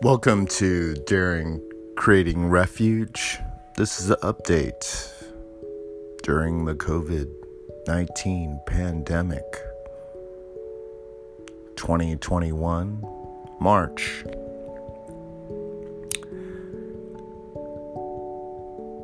Welcome 0.00 0.46
to 0.46 0.94
Daring 1.08 1.60
Creating 1.96 2.48
Refuge. 2.48 3.40
This 3.76 3.98
is 3.98 4.10
an 4.10 4.18
update 4.22 5.12
during 6.22 6.66
the 6.66 6.76
COVID 6.76 7.28
19 7.88 8.60
pandemic 8.64 9.42
2021, 11.74 13.02
March. 13.60 14.22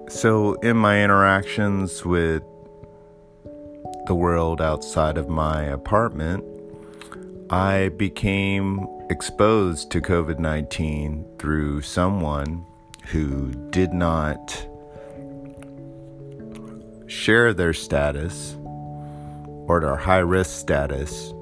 So, 0.08 0.54
in 0.62 0.76
my 0.76 1.02
interactions 1.02 2.04
with 2.04 2.44
the 4.06 4.14
world 4.14 4.62
outside 4.62 5.18
of 5.18 5.28
my 5.28 5.64
apartment, 5.64 6.44
I 7.50 7.88
became 7.96 8.86
exposed 9.10 9.90
to 9.90 10.00
COVID 10.00 10.38
19 10.38 11.24
through 11.38 11.82
someone 11.82 12.64
who 13.06 13.52
did 13.70 13.92
not 13.92 14.66
share 17.06 17.52
their 17.52 17.72
status 17.72 18.56
or 19.66 19.80
their 19.80 19.96
high 19.96 20.18
risk 20.18 20.58
status 20.58 21.32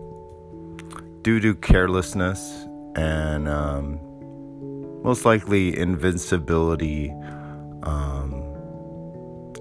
due 1.23 1.41
to 1.41 1.55
carelessness 1.55 2.67
and 2.97 3.49
um, 3.49 4.01
most 5.03 5.25
likely 5.25 5.77
invincibility. 5.79 7.11
Um, 7.83 8.43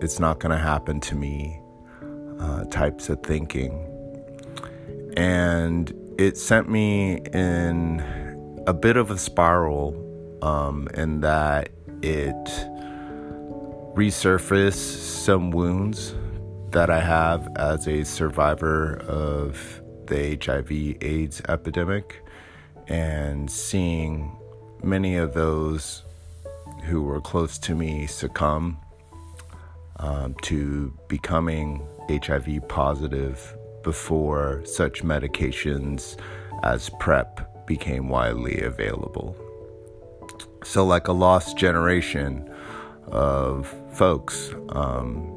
it's 0.01 0.19
not 0.19 0.39
going 0.39 0.51
to 0.51 0.61
happen 0.61 0.99
to 1.01 1.15
me 1.15 1.61
uh, 2.39 2.65
types 2.65 3.09
of 3.09 3.21
thinking. 3.21 3.87
And 5.15 5.93
it 6.21 6.37
sent 6.37 6.69
me 6.69 7.15
in 7.33 7.99
a 8.67 8.73
bit 8.73 8.95
of 8.95 9.09
a 9.09 9.17
spiral 9.17 9.97
um, 10.43 10.87
in 10.93 11.21
that 11.21 11.69
it 12.03 12.45
resurfaced 13.95 14.99
some 15.23 15.49
wounds 15.49 16.13
that 16.69 16.91
I 16.91 16.99
have 16.99 17.49
as 17.55 17.87
a 17.87 18.03
survivor 18.03 18.97
of 19.07 19.81
the 20.05 20.37
HIV 20.39 20.71
AIDS 21.01 21.41
epidemic 21.49 22.23
and 22.87 23.49
seeing 23.49 24.37
many 24.83 25.15
of 25.15 25.33
those 25.33 26.03
who 26.83 27.01
were 27.01 27.19
close 27.19 27.57
to 27.57 27.73
me 27.73 28.05
succumb 28.05 28.77
um, 29.97 30.35
to 30.43 30.93
becoming 31.07 31.87
HIV 32.09 32.67
positive 32.67 33.57
before 33.83 34.63
such 34.65 35.03
medications 35.03 36.17
as 36.63 36.89
PrEP 36.99 37.65
became 37.65 38.09
widely 38.09 38.61
available. 38.61 39.35
So, 40.63 40.85
like 40.85 41.07
a 41.07 41.13
lost 41.13 41.57
generation 41.57 42.49
of 43.07 43.73
folks 43.93 44.53
um, 44.69 45.27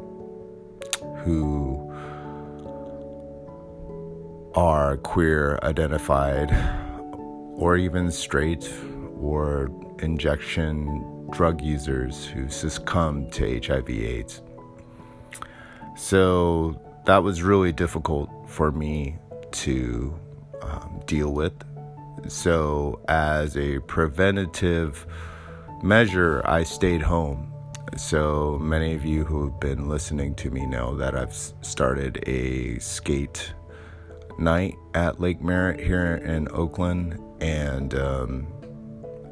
who 1.18 1.90
are 4.54 4.96
queer 4.98 5.58
identified 5.62 6.50
or 7.56 7.76
even 7.76 8.10
straight 8.10 8.72
or 9.18 9.70
injection 10.00 11.28
drug 11.30 11.60
users 11.60 12.26
who 12.26 12.48
succumb 12.48 13.28
to 13.30 13.60
HIV 13.60 13.90
AIDS. 13.90 14.42
So 15.96 16.80
that 17.06 17.22
was 17.22 17.42
really 17.42 17.72
difficult 17.72 18.30
for 18.48 18.72
me 18.72 19.16
to 19.52 20.18
um, 20.62 21.02
deal 21.06 21.32
with. 21.32 21.52
So, 22.28 23.00
as 23.08 23.56
a 23.56 23.80
preventative 23.80 25.06
measure, 25.82 26.42
I 26.46 26.62
stayed 26.62 27.02
home. 27.02 27.52
So, 27.96 28.58
many 28.60 28.94
of 28.94 29.04
you 29.04 29.24
who 29.24 29.50
have 29.50 29.60
been 29.60 29.88
listening 29.88 30.34
to 30.36 30.50
me 30.50 30.64
know 30.64 30.96
that 30.96 31.14
I've 31.14 31.34
started 31.60 32.26
a 32.26 32.78
skate 32.78 33.52
night 34.38 34.76
at 34.94 35.20
Lake 35.20 35.42
Merritt 35.42 35.80
here 35.80 36.16
in 36.24 36.48
Oakland. 36.50 37.20
And 37.40 37.94
um, 37.94 38.46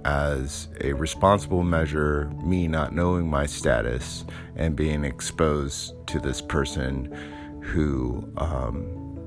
as 0.05 0.69
a 0.83 0.93
responsible 0.93 1.63
measure, 1.63 2.31
me 2.45 2.69
not 2.69 2.95
knowing 2.95 3.29
my 3.29 3.47
status 3.47 4.27
and 4.57 4.77
being 4.77 5.05
exposed 5.05 5.95
to 6.09 6.21
this 6.21 6.43
person 6.43 7.17
who, 7.63 8.29
um, 8.37 9.19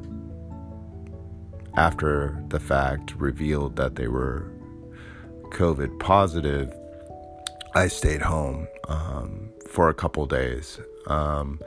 after 1.75 2.43
the 2.49 2.59
fact, 2.59 3.15
revealed 3.15 3.75
that 3.77 3.95
they 3.95 4.07
were 4.07 4.51
COVID 5.51 5.99
positive, 5.99 6.73
I 7.73 7.87
stayed 7.87 8.21
home 8.21 8.67
um, 8.87 9.49
for 9.69 9.89
a 9.89 9.93
couple 9.93 10.25
days. 10.25 10.79
Um, 11.07 11.59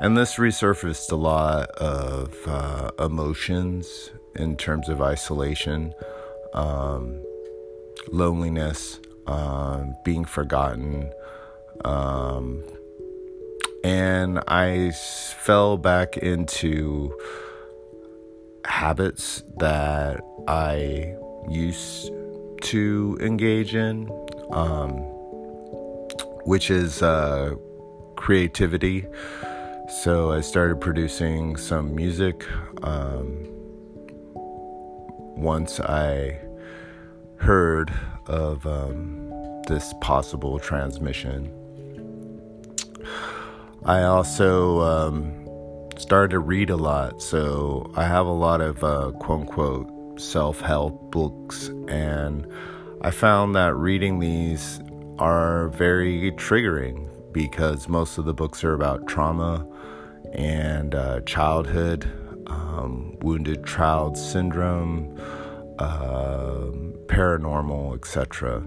and 0.00 0.16
this 0.16 0.36
resurfaced 0.36 1.12
a 1.12 1.16
lot 1.16 1.70
of 1.72 2.34
uh, 2.46 2.90
emotions 2.98 4.10
in 4.34 4.56
terms 4.56 4.88
of 4.88 5.02
isolation, 5.02 5.92
um, 6.54 7.22
loneliness, 8.10 9.00
um, 9.26 9.94
being 10.04 10.24
forgotten, 10.24 11.12
um, 11.84 12.64
and 13.84 14.40
I 14.48 14.90
fell 14.90 15.76
back 15.76 16.16
into 16.16 17.16
habits 18.64 19.42
that 19.58 20.20
I 20.46 21.14
used 21.48 22.12
to 22.62 23.18
engage 23.20 23.74
in, 23.74 24.10
um, 24.52 24.96
which 26.44 26.70
is 26.70 27.02
uh, 27.02 27.54
creativity. 28.16 29.06
So 30.02 30.32
I 30.32 30.40
started 30.40 30.80
producing 30.80 31.56
some 31.56 31.94
music. 31.94 32.44
Um, 32.82 33.46
once 35.36 35.78
I 35.80 36.36
heard 37.36 37.92
of 38.26 38.66
um, 38.66 39.62
this 39.68 39.94
possible 40.00 40.58
transmission 40.58 41.54
I 43.84 44.02
also 44.02 44.80
um, 44.80 45.48
started 45.96 46.30
to 46.32 46.40
read 46.40 46.70
a 46.70 46.76
lot, 46.76 47.22
so 47.22 47.90
I 47.94 48.04
have 48.04 48.26
a 48.26 48.32
lot 48.32 48.60
of 48.60 48.82
uh, 48.82 49.12
quote 49.20 49.40
unquote 49.40 50.20
self 50.20 50.60
help 50.60 51.10
books, 51.10 51.68
and 51.88 52.46
I 53.02 53.10
found 53.10 53.54
that 53.54 53.74
reading 53.76 54.18
these 54.18 54.80
are 55.18 55.68
very 55.68 56.32
triggering 56.32 57.08
because 57.32 57.88
most 57.88 58.18
of 58.18 58.24
the 58.24 58.34
books 58.34 58.64
are 58.64 58.74
about 58.74 59.06
trauma 59.06 59.66
and 60.32 60.94
uh, 60.94 61.20
childhood, 61.20 62.04
um, 62.48 63.16
wounded 63.20 63.64
child 63.64 64.16
syndrome, 64.16 65.16
uh, 65.78 66.66
paranormal, 67.06 67.94
etc. 67.94 68.62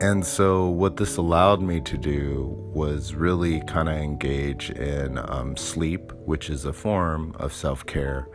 And 0.00 0.24
so, 0.24 0.66
what 0.66 0.96
this 0.96 1.18
allowed 1.18 1.60
me 1.60 1.82
to 1.82 1.98
do 1.98 2.56
was 2.72 3.14
really 3.14 3.60
kind 3.66 3.86
of 3.86 3.96
engage 3.96 4.70
in 4.70 5.18
um, 5.18 5.58
sleep, 5.58 6.10
which 6.24 6.48
is 6.48 6.64
a 6.64 6.72
form 6.72 7.36
of 7.38 7.52
self 7.52 7.84
care. 7.84 8.26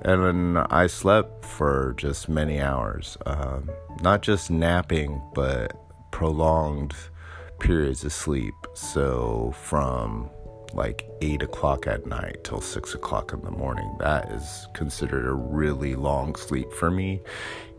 And 0.00 0.58
I 0.58 0.88
slept 0.88 1.44
for 1.44 1.94
just 1.96 2.28
many 2.28 2.60
hours, 2.60 3.16
um, 3.24 3.70
not 4.02 4.22
just 4.22 4.50
napping, 4.50 5.22
but 5.32 5.76
prolonged 6.10 6.94
periods 7.60 8.02
of 8.02 8.12
sleep. 8.12 8.54
So, 8.74 9.54
from 9.62 10.28
like 10.72 11.08
8 11.20 11.42
o'clock 11.42 11.86
at 11.86 12.06
night 12.06 12.44
till 12.44 12.60
6 12.60 12.94
o'clock 12.94 13.32
in 13.32 13.42
the 13.42 13.50
morning. 13.50 13.96
That 13.98 14.30
is 14.30 14.68
considered 14.72 15.26
a 15.26 15.32
really 15.32 15.94
long 15.94 16.34
sleep 16.36 16.72
for 16.72 16.90
me, 16.90 17.20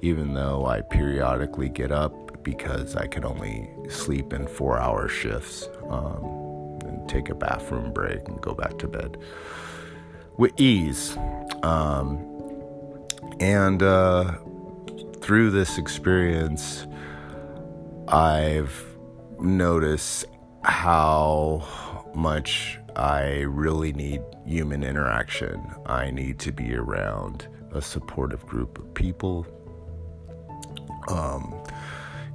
even 0.01 0.33
though 0.33 0.65
I 0.65 0.81
periodically 0.81 1.69
get 1.69 1.91
up 1.91 2.30
because 2.43 2.95
I 2.95 3.07
can 3.07 3.25
only 3.25 3.69
sleep 3.89 4.33
in 4.33 4.47
four 4.47 4.79
hour 4.79 5.07
shifts 5.07 5.67
um, 5.89 6.79
and 6.85 7.07
take 7.09 7.29
a 7.29 7.35
bathroom 7.35 7.93
break 7.93 8.27
and 8.27 8.39
go 8.41 8.53
back 8.53 8.77
to 8.79 8.87
bed 8.87 9.17
with 10.37 10.59
ease. 10.59 11.17
Um, 11.63 12.27
and 13.39 13.81
uh, 13.81 14.33
through 15.21 15.51
this 15.51 15.77
experience, 15.77 16.87
I've 18.07 18.85
noticed 19.39 20.25
how 20.63 21.67
much 22.13 22.79
I 22.95 23.41
really 23.41 23.93
need 23.93 24.21
human 24.45 24.83
interaction. 24.83 25.63
I 25.85 26.11
need 26.11 26.39
to 26.39 26.51
be 26.51 26.75
around 26.75 27.47
a 27.71 27.81
supportive 27.81 28.45
group 28.45 28.77
of 28.77 28.93
people. 28.93 29.45
Um, 31.07 31.60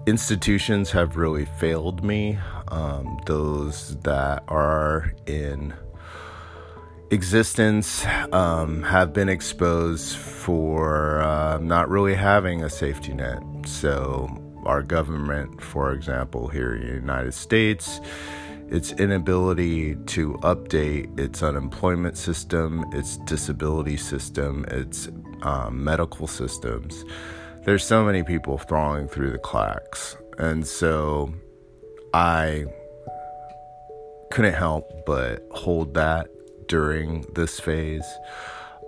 institutions 0.07 0.93
have 0.93 1.17
really 1.17 1.45
failed 1.45 2.03
me. 2.05 2.39
Um, 2.69 3.19
those 3.27 3.97
that 4.01 4.45
are 4.49 5.13
in 5.27 5.75
existence 7.11 8.05
um, 8.33 8.83
have 8.85 9.13
been 9.13 9.29
exposed 9.29 10.17
for 10.17 11.21
uh, 11.21 11.59
not 11.59 11.89
really 11.89 12.15
having 12.15 12.63
a 12.63 12.71
safety 12.71 13.13
net. 13.13 13.43
So, 13.67 14.29
our 14.65 14.83
government, 14.83 15.61
for 15.61 15.93
example, 15.93 16.49
here 16.49 16.75
in 16.75 16.87
the 16.87 16.95
United 16.95 17.35
States, 17.35 18.01
its 18.69 18.93
inability 18.93 19.95
to 20.07 20.35
update 20.43 21.19
its 21.19 21.43
unemployment 21.43 22.17
system, 22.17 22.85
its 22.93 23.17
disability 23.19 23.97
system, 23.97 24.65
its 24.71 25.09
um, 25.43 25.85
medical 25.85 26.27
systems. 26.27 27.05
There's 27.67 27.85
so 27.85 28.05
many 28.05 28.23
people 28.23 28.59
falling 28.59 29.09
through 29.09 29.33
the 29.33 29.39
cracks. 29.39 30.17
And 30.39 30.65
so 30.65 31.35
I 32.15 32.65
couldn't 34.31 34.55
help 34.55 35.05
but 35.05 35.45
hold 35.51 35.95
that 35.95 36.29
during 36.69 37.23
this 37.35 37.59
phase. 37.59 38.07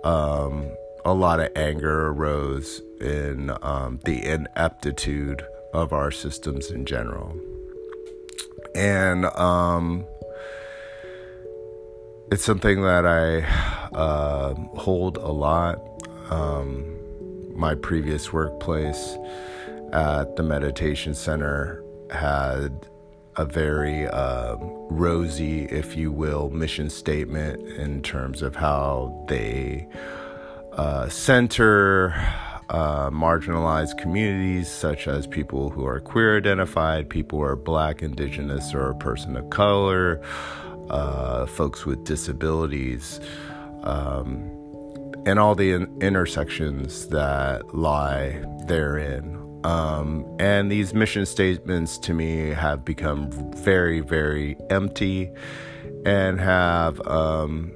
Um, 0.05 0.71
a 1.03 1.13
lot 1.13 1.41
of 1.41 1.49
anger 1.57 2.07
arose 2.07 2.81
in 3.01 3.51
um, 3.61 3.99
the 4.05 4.25
ineptitude 4.25 5.43
of 5.73 5.91
our 5.91 6.09
systems 6.09 6.71
in 6.71 6.85
general. 6.85 7.37
And 8.75 9.25
um, 9.25 10.05
it's 12.31 12.45
something 12.45 12.81
that 12.83 13.05
I 13.05 13.41
uh, 13.93 14.53
hold 14.77 15.17
a 15.17 15.31
lot. 15.33 15.81
Um, 16.29 16.98
my 17.59 17.75
previous 17.75 18.31
workplace 18.31 19.17
at 19.91 20.37
the 20.37 20.43
meditation 20.43 21.13
center 21.13 21.83
had 22.09 22.87
a 23.35 23.45
very 23.45 24.07
uh, 24.07 24.55
rosy, 24.89 25.65
if 25.65 25.95
you 25.95 26.09
will, 26.09 26.49
mission 26.49 26.89
statement 26.89 27.61
in 27.77 28.01
terms 28.01 28.41
of 28.41 28.55
how 28.55 29.25
they 29.27 29.85
uh, 30.73 31.09
center 31.09 32.13
uh, 32.69 33.09
marginalized 33.09 33.97
communities, 33.97 34.71
such 34.71 35.07
as 35.07 35.27
people 35.27 35.69
who 35.69 35.85
are 35.85 35.99
queer 35.99 36.37
identified, 36.37 37.09
people 37.09 37.39
who 37.39 37.45
are 37.45 37.55
black, 37.57 38.01
indigenous, 38.01 38.73
or 38.73 38.89
a 38.89 38.95
person 38.95 39.35
of 39.35 39.49
color, 39.49 40.21
uh, 40.89 41.45
folks 41.45 41.85
with 41.85 42.05
disabilities. 42.05 43.19
Um, 43.83 44.58
and 45.29 45.37
all 45.37 45.53
the 45.53 45.73
in- 45.73 46.01
intersections 46.01 47.07
that 47.09 47.75
lie 47.75 48.43
therein. 48.65 49.35
Um, 49.63 50.25
and 50.39 50.71
these 50.71 50.91
mission 50.95 51.27
statements 51.27 51.99
to 51.99 52.15
me 52.15 52.49
have 52.49 52.83
become 52.83 53.29
very, 53.57 53.99
very 53.99 54.57
empty 54.71 55.29
and 56.03 56.39
have, 56.39 56.99
um, 57.05 57.71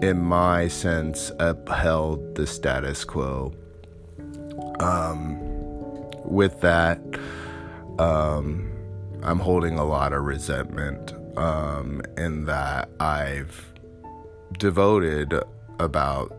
in 0.00 0.22
my 0.22 0.68
sense, 0.68 1.30
upheld 1.38 2.34
the 2.34 2.46
status 2.46 3.04
quo. 3.04 3.52
Um, 4.80 5.38
with 6.24 6.62
that, 6.62 6.98
um, 7.98 8.72
I'm 9.22 9.38
holding 9.38 9.78
a 9.78 9.84
lot 9.84 10.14
of 10.14 10.22
resentment 10.22 11.12
um, 11.36 12.00
in 12.16 12.46
that 12.46 12.88
I've 13.00 13.74
devoted 14.58 15.34
about 15.78 16.32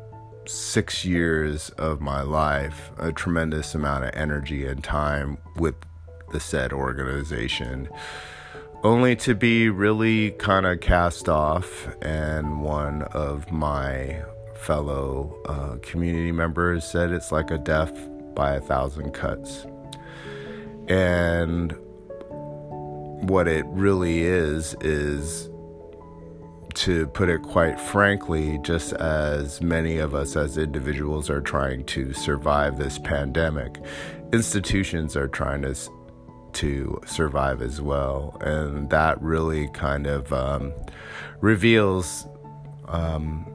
six 0.47 1.05
years 1.05 1.69
of 1.71 2.01
my 2.01 2.21
life, 2.21 2.91
a 2.97 3.11
tremendous 3.11 3.75
amount 3.75 4.03
of 4.05 4.11
energy 4.13 4.65
and 4.65 4.83
time 4.83 5.37
with 5.55 5.75
the 6.31 6.39
said 6.39 6.73
organization, 6.73 7.89
only 8.83 9.15
to 9.15 9.35
be 9.35 9.69
really 9.69 10.31
kind 10.31 10.65
of 10.65 10.79
cast 10.79 11.29
off. 11.29 11.87
And 12.01 12.61
one 12.61 13.03
of 13.03 13.51
my 13.51 14.23
fellow 14.55 15.35
uh, 15.45 15.77
community 15.81 16.31
members 16.31 16.85
said 16.85 17.11
it's 17.11 17.31
like 17.31 17.51
a 17.51 17.57
death 17.57 17.95
by 18.35 18.55
a 18.55 18.61
thousand 18.61 19.11
cuts. 19.11 19.65
And 20.87 21.75
what 23.29 23.47
it 23.47 23.65
really 23.67 24.21
is, 24.21 24.75
is 24.81 25.49
to 26.75 27.07
put 27.07 27.29
it 27.29 27.41
quite 27.41 27.79
frankly, 27.79 28.59
just 28.61 28.93
as 28.93 29.61
many 29.61 29.97
of 29.97 30.13
us 30.13 30.35
as 30.35 30.57
individuals 30.57 31.29
are 31.29 31.41
trying 31.41 31.85
to 31.85 32.13
survive 32.13 32.77
this 32.77 32.99
pandemic, 32.99 33.79
institutions 34.31 35.15
are 35.15 35.27
trying 35.27 35.61
to 35.61 35.75
to 36.53 37.01
survive 37.05 37.61
as 37.61 37.81
well, 37.81 38.37
and 38.41 38.89
that 38.89 39.21
really 39.21 39.67
kind 39.69 40.07
of 40.07 40.31
um, 40.31 40.73
reveals 41.41 42.27
um, 42.87 43.45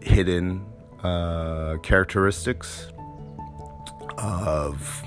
hidden 0.00 0.64
uh, 1.02 1.76
characteristics 1.82 2.88
of 4.16 5.02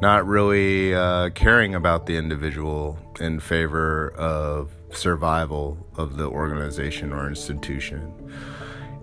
not 0.00 0.26
really 0.26 0.94
uh, 0.94 1.30
caring 1.30 1.74
about 1.74 2.06
the 2.06 2.16
individual 2.16 2.98
in 3.18 3.40
favor 3.40 4.10
of 4.12 4.75
survival 4.92 5.78
of 5.96 6.16
the 6.16 6.26
organization 6.26 7.12
or 7.12 7.28
institution. 7.28 8.12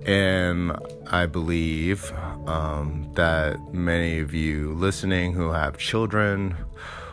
And 0.05 0.75
I 1.07 1.25
believe 1.27 2.11
um, 2.45 3.09
that 3.15 3.73
many 3.73 4.19
of 4.19 4.33
you 4.33 4.73
listening 4.73 5.33
who 5.33 5.51
have 5.51 5.77
children 5.77 6.57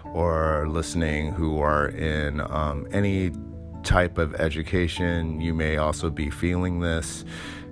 or 0.04 0.66
listening 0.68 1.32
who 1.32 1.60
are 1.60 1.88
in 1.88 2.40
um, 2.40 2.88
any 2.90 3.30
type 3.84 4.18
of 4.18 4.34
education, 4.34 5.40
you 5.40 5.54
may 5.54 5.76
also 5.76 6.10
be 6.10 6.30
feeling 6.30 6.80
this 6.80 7.24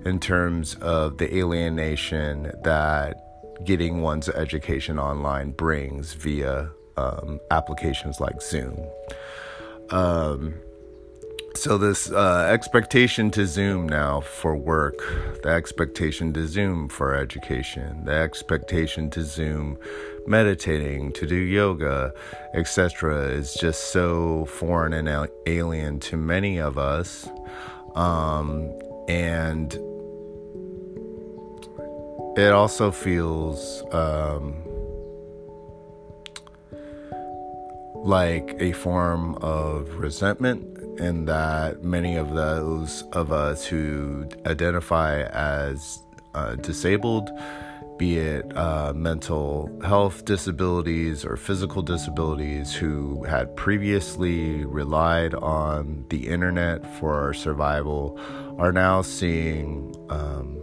in 0.05 0.19
terms 0.19 0.75
of 0.75 1.17
the 1.17 1.35
alienation 1.35 2.51
that 2.63 3.25
getting 3.65 4.01
one's 4.01 4.29
education 4.29 4.97
online 4.97 5.51
brings 5.51 6.13
via 6.13 6.69
um, 6.95 7.39
applications 7.51 8.19
like 8.21 8.41
Zoom. 8.41 8.79
Um, 9.89 10.53
so 11.55 11.77
this 11.77 12.11
uh, 12.11 12.47
expectation 12.51 13.31
to 13.31 13.45
zoom 13.45 13.87
now 13.87 14.21
for 14.21 14.55
work 14.55 14.97
the 15.43 15.49
expectation 15.49 16.31
to 16.33 16.47
zoom 16.47 16.87
for 16.87 17.15
education 17.15 18.03
the 18.05 18.13
expectation 18.13 19.09
to 19.09 19.23
zoom 19.23 19.77
meditating 20.27 21.11
to 21.11 21.25
do 21.25 21.35
yoga 21.35 22.13
etc 22.53 23.27
is 23.29 23.53
just 23.53 23.91
so 23.91 24.45
foreign 24.45 24.93
and 24.93 25.29
alien 25.47 25.99
to 25.99 26.17
many 26.17 26.59
of 26.59 26.77
us. 26.77 27.27
Um, 27.95 28.71
and 29.07 29.73
it 32.37 32.51
also 32.51 32.91
feels 32.91 33.83
um, 33.93 34.55
like 37.95 38.55
a 38.59 38.71
form 38.73 39.35
of 39.35 39.95
resentment 39.95 40.78
in 40.99 41.25
that 41.25 41.83
many 41.83 42.15
of 42.15 42.33
those 42.33 43.03
of 43.13 43.31
us 43.31 43.65
who 43.65 44.27
identify 44.45 45.23
as 45.23 46.03
uh, 46.33 46.55
disabled, 46.55 47.29
be 47.97 48.17
it 48.17 48.55
uh, 48.55 48.93
mental 48.93 49.69
health 49.83 50.25
disabilities 50.25 51.25
or 51.25 51.35
physical 51.35 51.81
disabilities, 51.81 52.73
who 52.73 53.23
had 53.23 53.55
previously 53.55 54.63
relied 54.65 55.33
on 55.35 56.05
the 56.09 56.27
internet 56.27 56.85
for 56.99 57.13
our 57.15 57.33
survival, 57.33 58.19
are 58.57 58.71
now 58.71 59.01
seeing 59.01 59.93
um, 60.09 60.57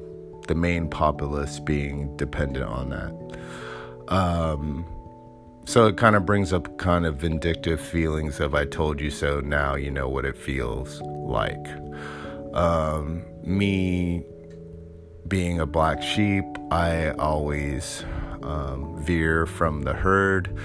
the 0.48 0.54
main 0.54 0.88
populace 0.88 1.60
being 1.60 2.16
dependent 2.16 2.64
on 2.64 2.90
that. 2.90 3.38
Um, 4.08 4.86
so 5.66 5.86
it 5.88 5.96
kind 5.96 6.14
of 6.14 6.24
brings 6.24 6.52
up 6.52 6.78
kind 6.78 7.04
of 7.04 7.16
vindictive 7.16 7.80
feelings 7.80 8.38
of 8.38 8.54
I 8.54 8.64
told 8.64 9.00
you 9.00 9.10
so, 9.10 9.40
now 9.40 9.74
you 9.74 9.90
know 9.90 10.08
what 10.08 10.24
it 10.24 10.36
feels 10.36 11.02
like. 11.02 11.66
Um, 12.54 13.24
me 13.42 14.24
being 15.28 15.60
a 15.60 15.66
black 15.66 16.02
sheep, 16.02 16.44
I 16.70 17.10
always 17.10 18.04
um, 18.42 19.02
veer 19.02 19.44
from 19.44 19.82
the 19.82 19.92
herd. 19.92 20.56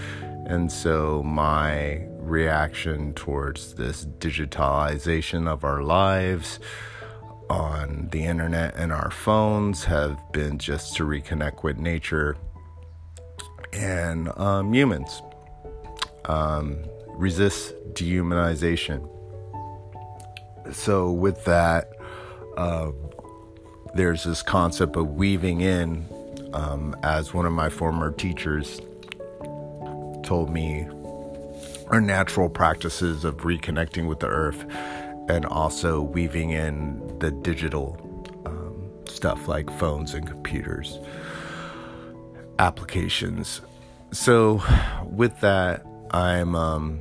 And 0.45 0.71
so 0.71 1.23
my 1.23 2.05
reaction 2.19 3.13
towards 3.13 3.73
this 3.73 4.05
digitalization 4.05 5.47
of 5.47 5.63
our 5.63 5.81
lives 5.81 6.59
on 7.49 8.07
the 8.11 8.23
internet 8.23 8.75
and 8.75 8.93
our 8.93 9.11
phones 9.11 9.83
have 9.83 10.17
been 10.31 10.57
just 10.57 10.95
to 10.95 11.03
reconnect 11.03 11.63
with 11.63 11.77
nature 11.77 12.37
and 13.73 14.29
um, 14.37 14.73
humans. 14.73 15.21
Um, 16.25 16.83
resist 17.21 17.73
dehumanization. 17.93 19.07
So, 20.71 21.11
with 21.11 21.43
that, 21.45 21.91
uh, 22.57 22.91
there's 23.93 24.23
this 24.23 24.41
concept 24.41 24.95
of 24.95 25.11
weaving 25.15 25.61
in, 25.61 26.05
um, 26.53 26.95
as 27.03 27.33
one 27.33 27.45
of 27.45 27.53
my 27.53 27.69
former 27.69 28.11
teachers 28.11 28.81
told 30.23 30.49
me, 30.49 30.87
our 31.87 31.99
natural 31.99 32.49
practices 32.49 33.25
of 33.25 33.37
reconnecting 33.37 34.07
with 34.07 34.19
the 34.19 34.27
earth 34.27 34.65
and 35.27 35.45
also 35.45 36.01
weaving 36.01 36.51
in 36.51 37.19
the 37.19 37.31
digital 37.31 37.97
um, 38.45 38.89
stuff 39.07 39.47
like 39.47 39.69
phones 39.77 40.13
and 40.13 40.25
computers 40.25 40.99
applications 42.61 43.61
so 44.11 44.61
with 45.05 45.39
that, 45.39 45.85
I'm 46.11 46.53
um, 46.53 46.99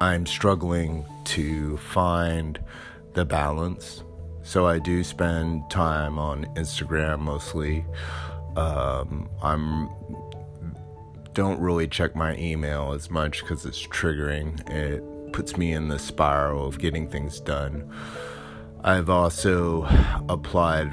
I'm 0.00 0.26
struggling 0.26 1.06
to 1.24 1.78
find 1.78 2.60
the 3.14 3.24
balance. 3.24 4.04
So 4.42 4.66
I 4.66 4.78
do 4.78 5.02
spend 5.02 5.70
time 5.70 6.18
on 6.18 6.44
Instagram 6.54 7.20
mostly. 7.20 7.86
Um, 8.56 9.30
I'm 9.42 9.88
don't 11.32 11.58
really 11.60 11.88
check 11.88 12.14
my 12.14 12.36
email 12.36 12.92
as 12.92 13.10
much 13.10 13.40
because 13.40 13.64
it's 13.64 13.86
triggering. 13.86 14.68
It 14.70 15.02
puts 15.32 15.56
me 15.56 15.72
in 15.72 15.88
the 15.88 15.98
spiral 15.98 16.66
of 16.66 16.78
getting 16.78 17.08
things 17.08 17.40
done. 17.40 17.90
I've 18.84 19.08
also 19.08 19.84
applied 20.28 20.92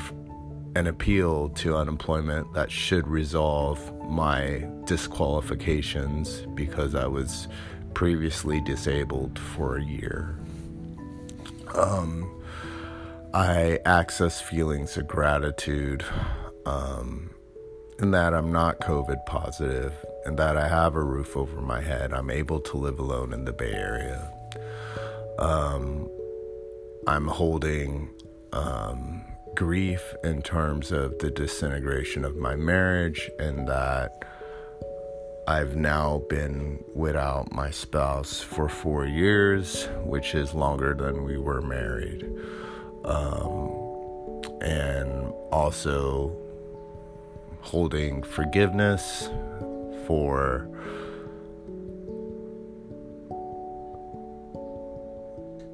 an 0.75 0.87
appeal 0.87 1.49
to 1.49 1.75
unemployment 1.75 2.53
that 2.53 2.71
should 2.71 3.07
resolve 3.07 3.79
my 4.09 4.65
disqualifications 4.85 6.41
because 6.53 6.95
I 6.95 7.07
was 7.07 7.47
previously 7.93 8.61
disabled 8.61 9.37
for 9.37 9.77
a 9.77 9.83
year. 9.83 10.37
Um, 11.75 12.29
I 13.33 13.79
access 13.85 14.41
feelings 14.41 14.97
of 14.97 15.07
gratitude 15.07 16.05
um, 16.65 17.31
in 17.99 18.11
that 18.11 18.33
I'm 18.33 18.51
not 18.51 18.79
COVID 18.79 19.25
positive 19.25 19.93
and 20.25 20.37
that 20.37 20.57
I 20.57 20.67
have 20.67 20.95
a 20.95 21.03
roof 21.03 21.35
over 21.35 21.61
my 21.61 21.81
head. 21.81 22.13
I'm 22.13 22.29
able 22.29 22.59
to 22.61 22.77
live 22.77 22.99
alone 22.99 23.33
in 23.33 23.45
the 23.45 23.53
Bay 23.53 23.73
Area. 23.73 24.31
Um, 25.39 26.09
I'm 27.07 27.27
holding 27.27 28.09
um, 28.53 29.23
grief 29.55 30.15
in 30.23 30.41
terms 30.41 30.91
of 30.91 31.17
the 31.19 31.29
disintegration 31.29 32.25
of 32.25 32.35
my 32.35 32.55
marriage 32.55 33.29
and 33.39 33.67
that 33.67 34.25
I've 35.47 35.75
now 35.75 36.23
been 36.29 36.83
without 36.93 37.51
my 37.51 37.71
spouse 37.71 38.39
for 38.41 38.69
four 38.69 39.05
years, 39.05 39.87
which 40.03 40.35
is 40.35 40.53
longer 40.53 40.93
than 40.93 41.23
we 41.23 41.37
were 41.37 41.61
married. 41.61 42.29
Um, 43.03 44.41
and 44.61 45.33
also 45.51 46.37
holding 47.61 48.23
forgiveness 48.23 49.29
for 50.05 50.67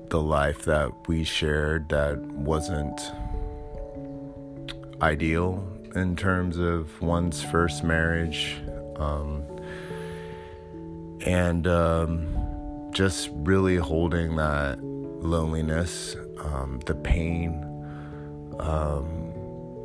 the 0.09 0.21
life 0.21 0.63
that 0.63 0.89
we 1.07 1.23
shared 1.23 1.89
that 1.89 2.17
wasn't 2.19 2.99
ideal 5.01 5.67
in 5.95 6.15
terms 6.15 6.57
of 6.57 7.01
one's 7.01 7.43
first 7.43 7.83
marriage. 7.83 8.57
Um, 8.97 9.43
and 11.25 11.67
um, 11.67 12.89
just 12.91 13.29
really 13.33 13.77
holding 13.77 14.35
that 14.37 14.81
loneliness, 14.83 16.15
um, 16.39 16.79
the 16.85 16.95
pain, 16.95 17.63
um, 18.59 19.33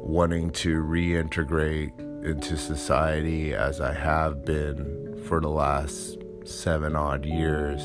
wanting 0.02 0.50
to 0.50 0.82
reintegrate 0.82 1.98
into 2.24 2.56
society 2.56 3.54
as 3.54 3.80
I 3.80 3.92
have 3.92 4.44
been 4.44 5.22
for 5.26 5.40
the 5.40 5.48
last 5.48 6.18
seven 6.44 6.96
odd 6.96 7.24
years 7.24 7.82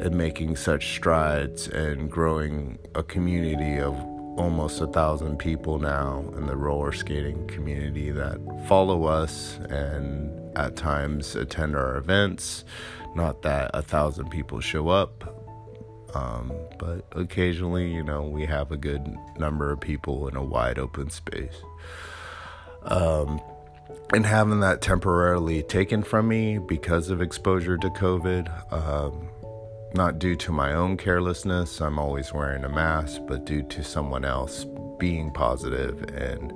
and 0.00 0.14
making 0.14 0.56
such 0.56 0.94
strides 0.94 1.68
and 1.68 2.10
growing 2.10 2.78
a 2.94 3.02
community 3.02 3.78
of 3.78 3.94
almost 4.36 4.80
a 4.80 4.86
thousand 4.86 5.38
people 5.38 5.78
now 5.78 6.24
in 6.36 6.46
the 6.46 6.56
roller 6.56 6.92
skating 6.92 7.46
community 7.48 8.10
that 8.10 8.38
follow 8.66 9.04
us 9.04 9.58
and 9.68 10.56
at 10.56 10.76
times 10.76 11.34
attend 11.36 11.76
our 11.76 11.96
events. 11.96 12.64
Not 13.14 13.42
that 13.42 13.70
a 13.74 13.82
thousand 13.82 14.30
people 14.30 14.60
show 14.60 14.88
up, 14.88 15.42
um, 16.14 16.52
but 16.78 17.04
occasionally, 17.12 17.92
you 17.92 18.02
know, 18.02 18.22
we 18.22 18.46
have 18.46 18.72
a 18.72 18.76
good 18.76 19.14
number 19.38 19.70
of 19.70 19.80
people 19.80 20.28
in 20.28 20.36
a 20.36 20.44
wide 20.44 20.78
open 20.78 21.10
space. 21.10 21.62
Um, 22.84 23.40
and 24.14 24.26
having 24.26 24.60
that 24.60 24.82
temporarily 24.82 25.62
taken 25.62 26.02
from 26.02 26.28
me 26.28 26.58
because 26.58 27.10
of 27.10 27.22
exposure 27.22 27.78
to 27.78 27.88
COVID, 27.90 28.72
um, 28.72 29.28
not 29.94 30.18
due 30.18 30.36
to 30.36 30.52
my 30.52 30.72
own 30.72 30.96
carelessness, 30.96 31.80
I'm 31.80 31.98
always 31.98 32.32
wearing 32.32 32.64
a 32.64 32.68
mask, 32.68 33.22
but 33.26 33.44
due 33.44 33.62
to 33.62 33.82
someone 33.82 34.24
else 34.24 34.66
being 34.98 35.30
positive 35.32 36.02
and 36.14 36.52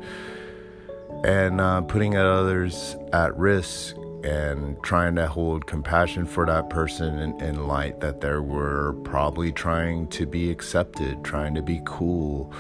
and 1.25 1.61
uh, 1.61 1.81
putting 1.83 2.16
others 2.16 2.95
at 3.12 3.37
risk 3.37 3.97
and 4.23 4.81
trying 4.83 5.14
to 5.16 5.26
hold 5.26 5.66
compassion 5.66 6.26
for 6.26 6.47
that 6.47 6.69
person 6.71 7.19
in, 7.19 7.40
in, 7.40 7.66
light 7.66 8.00
that 8.00 8.21
they 8.21 8.37
were 8.37 8.93
probably 9.05 9.52
trying 9.52 10.07
to 10.09 10.26
be 10.26 10.50
accepted, 10.50 11.23
trying 11.25 11.55
to 11.55 11.62
be 11.62 11.81
cool, 11.85 12.52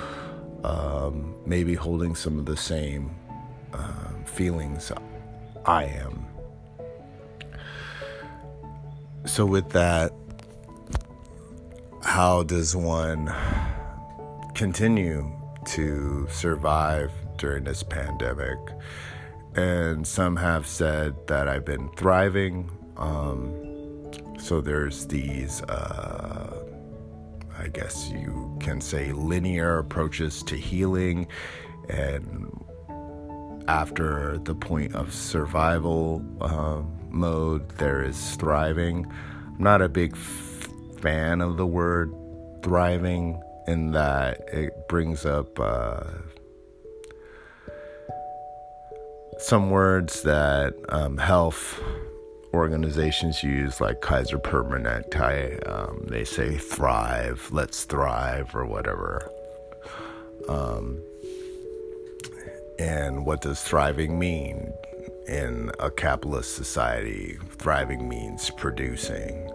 um, 0.64 1.34
maybe 1.44 1.74
holding 1.74 2.14
some 2.14 2.38
of 2.38 2.46
the 2.46 2.56
same 2.56 3.14
uh, 3.72 4.24
feelings 4.24 4.90
I 5.64 5.84
am. 5.84 6.24
So, 9.24 9.44
with 9.44 9.70
that, 9.70 10.12
how 12.02 12.42
does 12.42 12.76
one 12.76 13.32
continue 14.54 15.30
to 15.66 16.26
survive 16.30 17.10
during 17.36 17.64
this 17.64 17.82
pandemic? 17.82 18.58
And 19.54 20.06
some 20.06 20.36
have 20.36 20.66
said 20.66 21.14
that 21.28 21.48
I've 21.48 21.64
been 21.64 21.88
thriving. 21.96 22.70
Um, 22.96 23.54
so 24.38 24.60
there's 24.60 25.06
these, 25.06 25.62
uh, 25.62 26.62
I 27.58 27.68
guess 27.68 28.10
you 28.10 28.56
can 28.60 28.80
say, 28.80 29.12
linear 29.12 29.78
approaches 29.78 30.42
to 30.44 30.56
healing. 30.56 31.26
And 31.88 32.64
after 33.68 34.38
the 34.38 34.54
point 34.54 34.94
of 34.94 35.12
survival 35.12 36.22
uh, 36.40 36.82
mode, 37.10 37.68
there 37.78 38.02
is 38.02 38.36
thriving. 38.36 39.06
I'm 39.46 39.62
not 39.62 39.80
a 39.80 39.88
big 39.88 40.14
fan 41.00 41.40
of 41.40 41.56
the 41.56 41.66
word 41.66 42.12
thriving 42.62 43.42
in 43.66 43.92
that 43.92 44.40
it 44.52 44.88
brings 44.88 45.24
up 45.26 45.58
uh, 45.58 46.04
some 49.38 49.70
words 49.70 50.22
that 50.22 50.74
um, 50.88 51.18
health 51.18 51.80
organizations 52.54 53.42
use, 53.42 53.80
like 53.80 54.00
Kaiser 54.00 54.38
Permanente. 54.38 55.68
Um, 55.68 56.06
they 56.08 56.24
say 56.24 56.56
thrive, 56.56 57.48
let's 57.52 57.84
thrive, 57.84 58.54
or 58.54 58.64
whatever. 58.64 59.30
Um, 60.48 61.02
and 62.78 63.26
what 63.26 63.42
does 63.42 63.62
thriving 63.62 64.18
mean 64.18 64.72
in 65.28 65.70
a 65.80 65.90
capitalist 65.90 66.54
society? 66.54 67.38
Thriving 67.58 68.08
means 68.08 68.50
producing. 68.50 69.50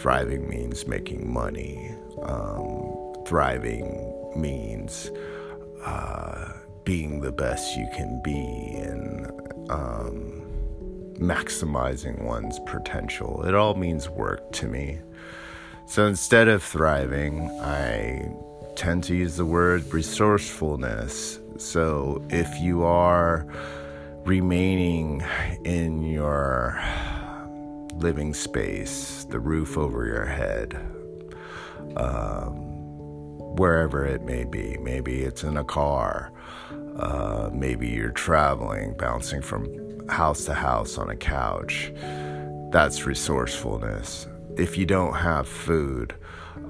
Thriving 0.00 0.48
means 0.48 0.86
making 0.86 1.30
money. 1.30 1.94
Um, 2.22 3.14
thriving 3.26 4.32
means 4.34 5.10
uh, 5.84 6.54
being 6.84 7.20
the 7.20 7.32
best 7.32 7.76
you 7.76 7.86
can 7.94 8.22
be 8.22 8.78
and 8.78 9.26
um, 9.70 10.40
maximizing 11.18 12.22
one's 12.22 12.58
potential. 12.60 13.42
It 13.46 13.54
all 13.54 13.74
means 13.74 14.08
work 14.08 14.50
to 14.52 14.68
me. 14.68 15.00
So 15.84 16.06
instead 16.06 16.48
of 16.48 16.62
thriving, 16.62 17.50
I 17.60 18.32
tend 18.76 19.04
to 19.04 19.14
use 19.14 19.36
the 19.36 19.44
word 19.44 19.92
resourcefulness. 19.92 21.40
So 21.58 22.24
if 22.30 22.48
you 22.58 22.84
are 22.84 23.46
remaining 24.24 25.22
in 25.64 26.02
your 26.02 26.82
living 27.92 28.34
space, 28.34 29.24
the 29.30 29.40
roof 29.40 29.76
over 29.76 30.06
your 30.06 30.26
head, 30.26 30.74
um, 31.96 32.54
wherever 33.56 34.04
it 34.04 34.22
may 34.22 34.44
be, 34.44 34.76
maybe 34.78 35.22
it's 35.22 35.42
in 35.42 35.56
a 35.56 35.64
car, 35.64 36.32
uh, 36.96 37.50
maybe 37.52 37.88
you're 37.88 38.10
traveling, 38.10 38.94
bouncing 38.96 39.42
from 39.42 40.08
house 40.08 40.44
to 40.44 40.54
house 40.54 40.98
on 40.98 41.10
a 41.10 41.16
couch. 41.16 41.92
That's 42.70 43.06
resourcefulness. 43.06 44.26
If 44.56 44.76
you 44.76 44.86
don't 44.86 45.14
have 45.14 45.48
food, 45.48 46.14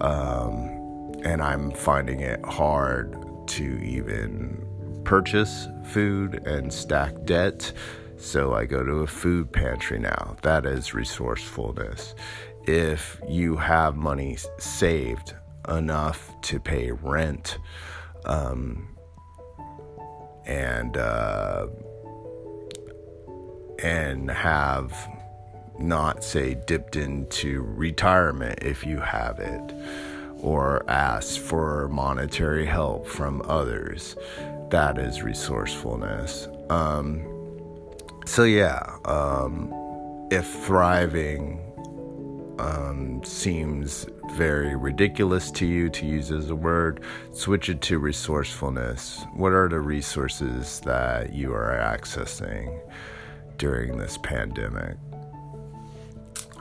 um, 0.00 0.76
and 1.24 1.42
I'm 1.42 1.72
finding 1.72 2.20
it 2.20 2.44
hard 2.44 3.16
to 3.48 3.64
even 3.82 4.66
purchase 5.04 5.68
food 5.84 6.46
and 6.46 6.72
stack 6.72 7.24
debt, 7.24 7.72
so 8.20 8.54
I 8.54 8.66
go 8.66 8.84
to 8.84 8.96
a 8.96 9.06
food 9.06 9.52
pantry 9.52 9.98
now. 9.98 10.36
That 10.42 10.66
is 10.66 10.94
resourcefulness. 10.94 12.14
If 12.64 13.20
you 13.28 13.56
have 13.56 13.96
money 13.96 14.36
saved 14.58 15.34
enough 15.68 16.32
to 16.42 16.60
pay 16.60 16.92
rent, 16.92 17.58
um, 18.24 18.96
and 20.46 20.96
uh, 20.96 21.68
and 23.82 24.30
have 24.30 25.08
not, 25.78 26.22
say, 26.22 26.54
dipped 26.66 26.96
into 26.96 27.62
retirement 27.62 28.58
if 28.62 28.84
you 28.84 28.98
have 29.00 29.38
it, 29.38 29.74
or 30.38 30.88
ask 30.90 31.40
for 31.40 31.88
monetary 31.88 32.66
help 32.66 33.06
from 33.06 33.40
others. 33.46 34.16
That 34.68 34.98
is 34.98 35.22
resourcefulness. 35.22 36.48
Um, 36.68 37.39
so, 38.26 38.44
yeah, 38.44 38.96
um, 39.04 39.72
if 40.30 40.46
thriving 40.64 41.60
um, 42.58 43.22
seems 43.24 44.06
very 44.32 44.76
ridiculous 44.76 45.50
to 45.50 45.66
you 45.66 45.88
to 45.90 46.06
use 46.06 46.30
as 46.30 46.50
a 46.50 46.54
word, 46.54 47.02
switch 47.32 47.68
it 47.68 47.80
to 47.82 47.98
resourcefulness. 47.98 49.24
What 49.34 49.52
are 49.52 49.68
the 49.68 49.80
resources 49.80 50.80
that 50.84 51.32
you 51.32 51.52
are 51.52 51.78
accessing 51.78 52.80
during 53.56 53.98
this 53.98 54.18
pandemic? 54.18 54.96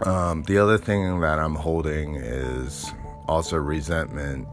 Um, 0.05 0.43
the 0.43 0.57
other 0.57 0.77
thing 0.77 1.19
that 1.19 1.39
I'm 1.39 1.55
holding 1.55 2.15
is 2.15 2.89
also 3.27 3.57
resentment 3.57 4.47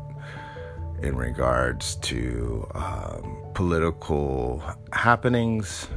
in 1.02 1.16
regards 1.16 1.96
to 1.96 2.66
um, 2.74 3.36
political 3.54 4.62
happenings 4.92 5.88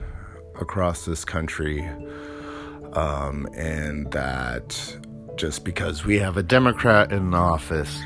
across 0.60 1.06
this 1.06 1.26
country, 1.26 1.88
um, 2.94 3.48
and 3.56 4.12
that 4.12 4.98
just 5.36 5.64
because 5.64 6.06
we 6.06 6.20
have 6.20 6.38
a 6.38 6.44
Democrat 6.44 7.12
in 7.12 7.34
office, 7.34 8.02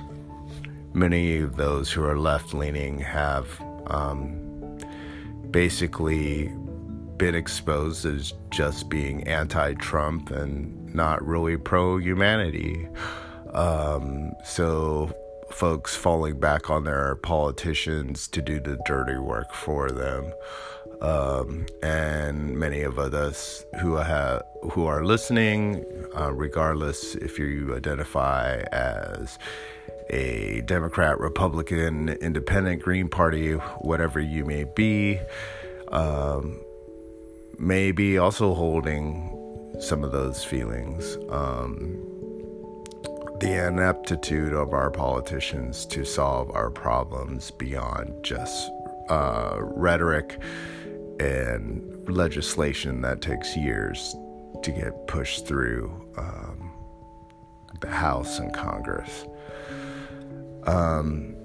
many 0.93 1.37
of 1.37 1.55
those 1.55 1.91
who 1.91 2.03
are 2.03 2.17
left 2.17 2.53
leaning 2.53 2.99
have 2.99 3.47
um, 3.87 4.77
basically 5.49 6.51
been 7.17 7.35
exposed 7.35 8.05
as 8.05 8.33
just 8.49 8.89
being 8.89 9.27
anti 9.27 9.73
Trump 9.75 10.29
and 10.31 10.93
not 10.93 11.25
really 11.25 11.57
pro 11.57 11.97
humanity. 11.97 12.87
Um, 13.53 14.33
so, 14.43 15.13
folks 15.51 15.95
falling 15.95 16.39
back 16.39 16.69
on 16.69 16.83
their 16.83 17.15
politicians 17.15 18.27
to 18.27 18.41
do 18.41 18.59
the 18.59 18.79
dirty 18.85 19.17
work 19.17 19.53
for 19.53 19.89
them. 19.91 20.33
Um, 21.03 21.65
and 21.83 22.57
many 22.57 22.81
of 22.81 22.97
us 22.97 23.65
who 23.81 23.95
have 23.95 24.43
who 24.71 24.85
are 24.85 25.03
listening, 25.03 25.83
uh, 26.17 26.31
regardless 26.31 27.15
if 27.15 27.37
you 27.37 27.75
identify 27.75 28.63
as 28.71 29.37
a 30.09 30.61
Democrat, 30.61 31.19
Republican, 31.19 32.07
Independent, 32.07 32.81
Green 32.81 33.09
Party, 33.09 33.51
whatever 33.81 34.21
you 34.21 34.45
may 34.45 34.63
be, 34.63 35.19
um, 35.91 36.61
may 37.59 37.91
be 37.91 38.17
also 38.17 38.53
holding 38.53 39.29
some 39.81 40.05
of 40.05 40.13
those 40.13 40.41
feelings. 40.45 41.17
Um, 41.29 41.97
the 43.41 43.67
ineptitude 43.67 44.53
of 44.53 44.71
our 44.71 44.89
politicians 44.89 45.85
to 45.87 46.05
solve 46.05 46.49
our 46.51 46.69
problems 46.69 47.51
beyond 47.51 48.23
just 48.23 48.71
uh, 49.09 49.57
rhetoric 49.59 50.39
and 51.19 52.09
legislation 52.09 53.01
that 53.01 53.21
takes 53.21 53.55
years 53.55 54.15
to 54.61 54.71
get 54.71 55.07
pushed 55.07 55.45
through 55.45 56.09
um, 56.17 56.71
the 57.81 57.89
House 57.89 58.39
and 58.39 58.53
Congress. 58.53 59.25
Um, 60.65 61.35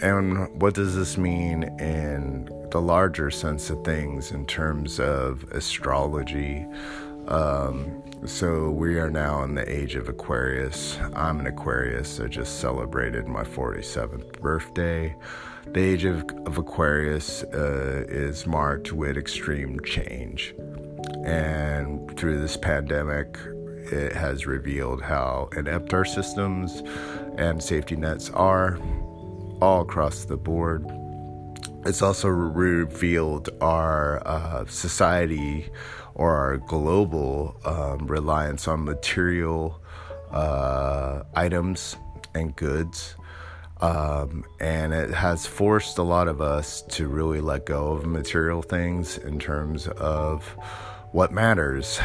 and 0.00 0.60
what 0.60 0.74
does 0.74 0.96
this 0.96 1.16
mean 1.16 1.64
in 1.78 2.48
the 2.70 2.80
larger 2.80 3.30
sense 3.30 3.70
of 3.70 3.84
things 3.84 4.32
in 4.32 4.46
terms 4.46 4.98
of 4.98 5.44
astrology? 5.52 6.66
Um, 7.28 8.02
so 8.26 8.70
we 8.70 8.98
are 8.98 9.10
now 9.10 9.42
in 9.44 9.54
the 9.54 9.70
age 9.70 9.94
of 9.94 10.08
Aquarius. 10.08 10.98
I'm 11.14 11.40
an 11.40 11.46
Aquarius. 11.46 12.18
I 12.18 12.26
just 12.26 12.60
celebrated 12.60 13.28
my 13.28 13.44
47th 13.44 14.40
birthday. 14.40 15.14
The 15.66 15.80
age 15.80 16.04
of, 16.04 16.24
of 16.46 16.58
Aquarius 16.58 17.44
uh, 17.44 18.04
is 18.08 18.46
marked 18.46 18.92
with 18.92 19.16
extreme 19.16 19.80
change. 19.80 20.54
And 21.24 22.14
through 22.16 22.40
this 22.40 22.56
pandemic, 22.56 23.38
it 23.90 24.12
has 24.12 24.44
revealed 24.46 25.02
how 25.02 25.48
inept 25.56 25.94
our 25.94 26.04
systems 26.04 26.82
and 27.38 27.62
safety 27.62 27.96
nets 27.96 28.28
are 28.30 28.78
all 29.60 29.82
across 29.82 30.24
the 30.24 30.36
board. 30.36 30.84
It's 31.86 32.02
also 32.02 32.28
revealed 32.28 33.48
our 33.60 34.20
uh, 34.26 34.66
society 34.66 35.70
or 36.14 36.34
our 36.34 36.56
global 36.58 37.56
um, 37.64 38.06
reliance 38.08 38.68
on 38.68 38.84
material 38.84 39.80
uh, 40.32 41.22
items 41.34 41.96
and 42.34 42.54
goods 42.56 43.16
um, 43.82 44.44
and 44.60 44.94
it 44.94 45.10
has 45.10 45.44
forced 45.44 45.98
a 45.98 46.04
lot 46.04 46.28
of 46.28 46.40
us 46.40 46.82
to 46.82 47.08
really 47.08 47.40
let 47.40 47.66
go 47.66 47.92
of 47.92 48.06
material 48.06 48.62
things 48.62 49.18
in 49.18 49.40
terms 49.40 49.88
of 49.88 50.44
what 51.10 51.32
matters 51.32 52.00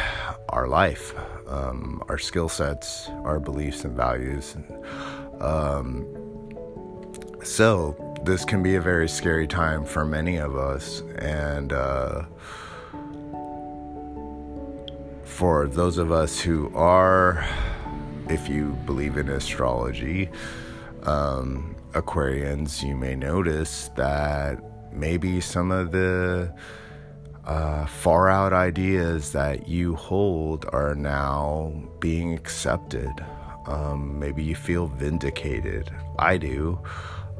our 0.48 0.66
life, 0.66 1.14
um, 1.46 2.02
our 2.08 2.18
skill 2.18 2.48
sets, 2.48 3.08
our 3.22 3.38
beliefs 3.38 3.84
and 3.84 3.96
values. 3.96 4.56
Um, 5.40 6.04
so, 7.44 7.96
this 8.24 8.44
can 8.44 8.60
be 8.60 8.74
a 8.74 8.80
very 8.80 9.08
scary 9.08 9.46
time 9.46 9.84
for 9.84 10.04
many 10.04 10.36
of 10.36 10.56
us. 10.56 11.02
And 11.18 11.72
uh, 11.72 12.24
for 15.22 15.68
those 15.68 15.96
of 15.96 16.10
us 16.10 16.40
who 16.40 16.72
are, 16.74 17.46
if 18.28 18.48
you 18.48 18.76
believe 18.84 19.16
in 19.16 19.28
astrology, 19.28 20.28
um, 21.08 21.74
Aquarians, 21.92 22.86
you 22.86 22.94
may 22.94 23.16
notice 23.16 23.90
that 23.96 24.58
maybe 24.92 25.40
some 25.40 25.70
of 25.70 25.90
the 25.90 26.54
uh, 27.46 27.86
far 27.86 28.28
out 28.28 28.52
ideas 28.52 29.32
that 29.32 29.68
you 29.68 29.94
hold 29.96 30.66
are 30.72 30.94
now 30.94 31.72
being 31.98 32.34
accepted. 32.34 33.10
Um, 33.66 34.18
maybe 34.18 34.42
you 34.42 34.54
feel 34.54 34.86
vindicated. 34.86 35.90
I 36.18 36.36
do. 36.36 36.78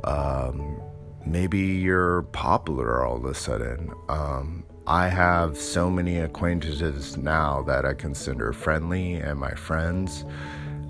Um, 0.05 0.81
maybe 1.27 1.59
you're 1.59 2.23
popular 2.23 3.05
all 3.05 3.17
of 3.19 3.25
a 3.27 3.35
sudden. 3.35 3.93
Um, 4.09 4.65
I 4.87 5.09
have 5.09 5.59
so 5.59 5.91
many 5.91 6.17
acquaintances 6.17 7.19
now 7.19 7.63
that 7.65 7.85
I 7.85 7.93
consider 7.93 8.55
friendly 8.55 9.17
and 9.17 9.39
my 9.39 9.53
friends, 9.53 10.25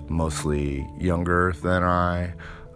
mostly 0.07 0.87
younger 0.97 1.51
than 1.61 1.83
I. 1.83 2.33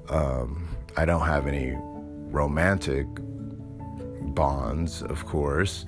Um, 0.09 0.67
I 0.95 1.05
don't 1.05 1.25
have 1.25 1.47
any 1.47 1.73
romantic 1.75 3.07
bonds, 4.33 5.01
of 5.03 5.25
course. 5.25 5.85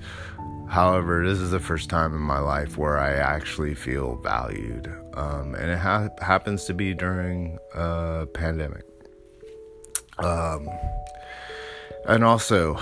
However, 0.68 1.24
this 1.24 1.38
is 1.38 1.50
the 1.50 1.60
first 1.60 1.88
time 1.88 2.14
in 2.14 2.20
my 2.20 2.40
life 2.40 2.76
where 2.76 2.98
I 2.98 3.14
actually 3.14 3.74
feel 3.74 4.16
valued. 4.16 4.92
Um, 5.14 5.54
and 5.54 5.70
it 5.70 5.78
ha- 5.78 6.08
happens 6.20 6.64
to 6.64 6.74
be 6.74 6.92
during 6.92 7.58
a 7.74 8.26
pandemic. 8.32 8.84
Um, 10.18 10.68
and 12.08 12.24
also, 12.24 12.78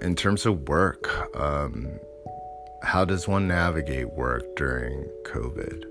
in 0.00 0.14
terms 0.14 0.46
of 0.46 0.68
work, 0.68 1.36
um, 1.38 1.88
how 2.82 3.04
does 3.04 3.28
one 3.28 3.48
navigate 3.48 4.12
work 4.12 4.42
during 4.56 5.08
COVID? 5.24 5.84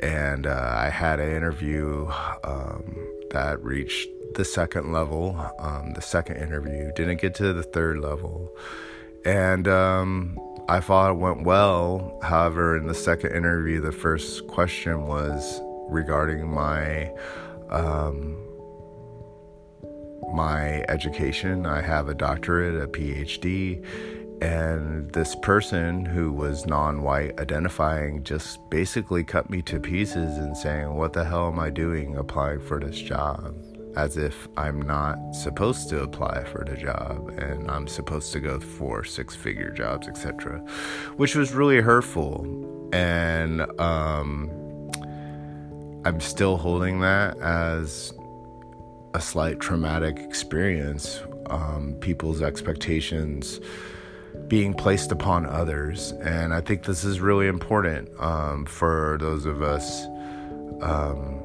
And 0.00 0.46
uh, 0.46 0.74
I 0.76 0.88
had 0.88 1.20
an 1.20 1.30
interview 1.30 2.08
um, 2.42 2.96
that 3.34 3.62
reached 3.62 4.08
the 4.36 4.44
second 4.44 4.92
level, 4.92 5.36
um, 5.58 5.92
the 5.94 6.00
second 6.00 6.36
interview, 6.36 6.90
didn't 6.94 7.20
get 7.20 7.34
to 7.34 7.52
the 7.52 7.62
third 7.62 7.98
level. 7.98 8.56
And 9.24 9.68
um, 9.68 10.38
I 10.68 10.80
thought 10.80 11.10
it 11.10 11.18
went 11.18 11.42
well. 11.44 12.18
However, 12.22 12.76
in 12.76 12.86
the 12.86 12.94
second 12.94 13.32
interview, 13.32 13.80
the 13.80 13.92
first 13.92 14.46
question 14.46 15.06
was 15.06 15.60
regarding 15.88 16.48
my. 16.48 17.12
Um, 17.70 18.40
my 20.32 20.84
education. 20.88 21.64
I 21.64 21.80
have 21.80 22.08
a 22.08 22.14
doctorate, 22.14 22.82
a 22.82 22.88
PhD, 22.88 23.84
and 24.40 25.10
this 25.12 25.34
person 25.36 26.04
who 26.04 26.32
was 26.32 26.66
non 26.66 27.02
white 27.02 27.38
identifying 27.40 28.22
just 28.24 28.58
basically 28.70 29.24
cut 29.24 29.48
me 29.48 29.62
to 29.62 29.78
pieces 29.78 30.38
and 30.38 30.56
saying, 30.56 30.94
What 30.94 31.12
the 31.12 31.24
hell 31.24 31.48
am 31.48 31.58
I 31.58 31.70
doing 31.70 32.16
applying 32.16 32.60
for 32.60 32.80
this 32.80 32.98
job? 32.98 33.54
As 33.96 34.16
if 34.16 34.48
I'm 34.56 34.82
not 34.82 35.16
supposed 35.34 35.88
to 35.90 36.02
apply 36.02 36.44
for 36.44 36.64
the 36.64 36.76
job 36.76 37.28
and 37.38 37.70
I'm 37.70 37.86
supposed 37.86 38.32
to 38.32 38.40
go 38.40 38.58
for 38.58 39.04
six 39.04 39.36
figure 39.36 39.70
jobs, 39.70 40.08
etc. 40.08 40.58
Which 41.16 41.36
was 41.36 41.52
really 41.52 41.80
hurtful. 41.80 42.44
And 42.92 43.62
um, 43.80 44.50
I'm 46.04 46.20
still 46.20 46.56
holding 46.56 47.00
that 47.00 47.38
as 47.38 48.12
a 49.14 49.20
slight 49.20 49.60
traumatic 49.60 50.18
experience. 50.18 51.22
Um, 51.46 51.94
people's 52.00 52.42
expectations 52.42 53.60
being 54.48 54.74
placed 54.74 55.12
upon 55.12 55.46
others. 55.46 56.12
And 56.22 56.52
I 56.52 56.60
think 56.60 56.84
this 56.84 57.04
is 57.04 57.20
really 57.20 57.46
important 57.46 58.08
um, 58.20 58.66
for 58.66 59.16
those 59.20 59.46
of 59.46 59.62
us 59.62 60.06
um, 60.80 61.42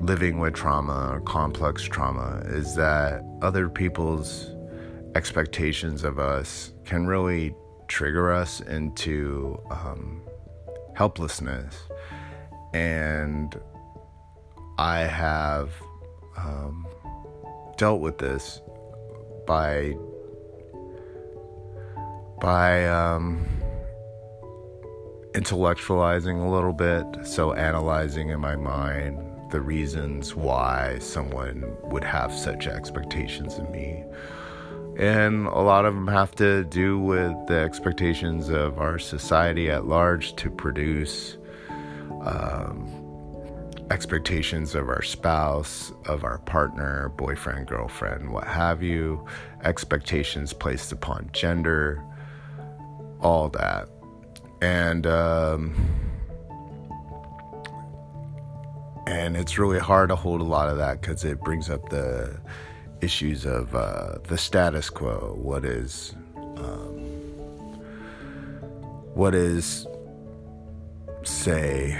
living 0.00 0.38
with 0.38 0.54
trauma 0.54 1.10
or 1.12 1.20
complex 1.20 1.82
trauma 1.82 2.42
is 2.46 2.74
that 2.76 3.22
other 3.42 3.68
people's 3.68 4.50
expectations 5.14 6.04
of 6.04 6.18
us 6.18 6.72
can 6.84 7.06
really 7.06 7.54
trigger 7.88 8.32
us 8.32 8.60
into 8.60 9.60
um, 9.70 10.22
helplessness. 10.94 11.74
And 12.72 13.58
I 14.78 15.00
have 15.00 15.70
um, 16.36 16.86
dealt 17.76 18.00
with 18.00 18.18
this 18.18 18.60
by 19.46 19.96
by 22.40 22.86
um, 22.86 23.46
intellectualizing 25.32 26.44
a 26.44 26.48
little 26.48 26.72
bit, 26.72 27.04
so 27.26 27.52
analyzing 27.52 28.30
in 28.30 28.40
my 28.40 28.56
mind 28.56 29.24
the 29.50 29.60
reasons 29.60 30.34
why 30.34 30.98
someone 31.00 31.76
would 31.84 32.04
have 32.04 32.32
such 32.32 32.66
expectations 32.66 33.58
of 33.58 33.70
me. 33.70 34.04
And 34.98 35.46
a 35.46 35.60
lot 35.60 35.84
of 35.84 35.94
them 35.94 36.08
have 36.08 36.34
to 36.36 36.64
do 36.64 36.98
with 36.98 37.34
the 37.46 37.54
expectations 37.54 38.48
of 38.48 38.78
our 38.78 38.98
society 38.98 39.70
at 39.70 39.86
large 39.86 40.34
to 40.36 40.50
produce 40.50 41.38
um, 42.22 42.98
expectations 43.90 44.74
of 44.74 44.88
our 44.88 45.02
spouse, 45.02 45.92
of 46.06 46.24
our 46.24 46.38
partner, 46.38 47.10
boyfriend, 47.10 47.68
girlfriend, 47.68 48.30
what 48.30 48.46
have 48.46 48.82
you, 48.82 49.24
expectations 49.64 50.52
placed 50.52 50.92
upon 50.92 51.30
gender, 51.32 52.04
all 53.20 53.48
that. 53.50 53.88
And, 54.60 55.06
um, 55.06 55.74
and 59.06 59.36
it's 59.36 59.58
really 59.58 59.78
hard 59.78 60.08
to 60.10 60.16
hold 60.16 60.40
a 60.40 60.44
lot 60.44 60.68
of 60.68 60.78
that 60.78 61.00
because 61.00 61.24
it 61.24 61.40
brings 61.40 61.70
up 61.70 61.88
the 61.88 62.40
issues 63.00 63.46
of 63.46 63.74
uh, 63.74 64.18
the 64.24 64.36
status 64.36 64.90
quo. 64.90 65.36
What 65.40 65.64
is, 65.64 66.14
um, 66.36 66.98
what 69.14 69.34
is, 69.34 69.86
say, 71.22 71.98